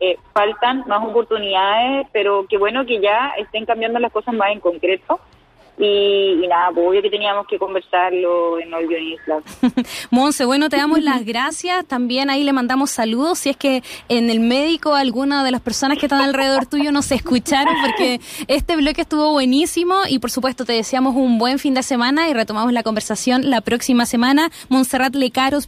eh, 0.00 0.18
faltan 0.32 0.84
más 0.86 1.04
oportunidades, 1.04 2.06
pero 2.12 2.46
qué 2.48 2.58
bueno 2.58 2.84
que 2.84 3.00
ya 3.00 3.32
estén 3.38 3.64
cambiando 3.64 3.98
las 3.98 4.12
cosas 4.12 4.34
más 4.34 4.50
en 4.50 4.60
concreto. 4.60 5.20
Y, 5.76 6.46
nada, 6.46 6.70
pues 6.72 6.86
obvio 6.86 7.02
que 7.02 7.10
teníamos 7.10 7.46
que 7.48 7.58
conversarlo 7.58 8.60
en 8.60 8.72
All 8.72 8.84
Isla. 8.84 9.42
Monse, 10.10 10.44
bueno, 10.44 10.68
te 10.68 10.76
damos 10.76 11.02
las 11.02 11.24
gracias. 11.24 11.84
También 11.86 12.30
ahí 12.30 12.44
le 12.44 12.52
mandamos 12.52 12.92
saludos. 12.92 13.40
Si 13.40 13.50
es 13.50 13.56
que 13.56 13.82
en 14.08 14.30
el 14.30 14.38
médico 14.38 14.94
alguna 14.94 15.42
de 15.42 15.50
las 15.50 15.60
personas 15.60 15.98
que 15.98 16.06
están 16.06 16.22
alrededor 16.22 16.66
tuyo 16.66 16.92
no 16.92 17.02
se 17.02 17.16
escucharon, 17.16 17.74
porque 17.84 18.20
este 18.46 18.76
bloque 18.76 19.00
estuvo 19.00 19.32
buenísimo. 19.32 19.94
Y 20.08 20.20
por 20.20 20.30
supuesto, 20.30 20.64
te 20.64 20.74
deseamos 20.74 21.16
un 21.16 21.38
buen 21.38 21.58
fin 21.58 21.74
de 21.74 21.82
semana 21.82 22.28
y 22.28 22.34
retomamos 22.34 22.72
la 22.72 22.84
conversación 22.84 23.50
la 23.50 23.60
próxima 23.60 24.06
semana. 24.06 24.50
Montserrat 24.68 25.14
Lecaro, 25.16 25.58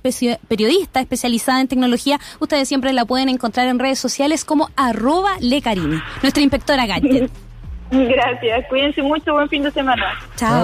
periodista 0.49 1.01
especializada 1.01 1.61
en 1.61 1.69
tecnología. 1.69 2.21
Ustedes 2.39 2.69
siempre 2.69 2.93
la 2.93 3.05
pueden 3.07 3.29
encontrar 3.29 3.67
en 3.67 3.79
redes 3.81 3.99
sociales 3.99 4.45
como 4.45 4.71
arroba 4.77 5.37
lecarini, 5.41 6.01
nuestra 6.23 6.43
inspectora 6.43 6.87
Gadget. 6.87 7.31
Gracias, 7.91 8.67
cuídense 8.69 9.03
mucho, 9.03 9.33
buen 9.33 9.49
fin 9.49 9.63
de 9.63 9.71
semana. 9.71 10.05
Chao. 10.37 10.55